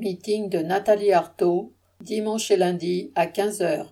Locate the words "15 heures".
3.26-3.88